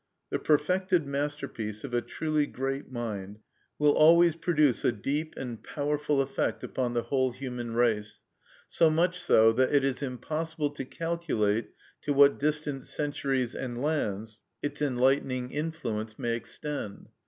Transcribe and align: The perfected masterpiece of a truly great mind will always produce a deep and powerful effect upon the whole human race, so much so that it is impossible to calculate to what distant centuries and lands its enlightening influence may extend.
The 0.31 0.39
perfected 0.39 1.05
masterpiece 1.05 1.83
of 1.83 1.93
a 1.93 2.01
truly 2.01 2.47
great 2.47 2.91
mind 2.91 3.37
will 3.77 3.91
always 3.91 4.35
produce 4.35 4.83
a 4.83 4.91
deep 4.91 5.35
and 5.37 5.61
powerful 5.63 6.21
effect 6.21 6.63
upon 6.63 6.95
the 6.95 7.03
whole 7.03 7.33
human 7.33 7.75
race, 7.75 8.23
so 8.67 8.89
much 8.89 9.19
so 9.21 9.51
that 9.51 9.71
it 9.71 9.83
is 9.83 10.01
impossible 10.01 10.71
to 10.71 10.85
calculate 10.85 11.69
to 12.01 12.13
what 12.13 12.39
distant 12.39 12.83
centuries 12.85 13.53
and 13.53 13.79
lands 13.79 14.39
its 14.63 14.81
enlightening 14.81 15.51
influence 15.51 16.17
may 16.17 16.35
extend. 16.35 17.09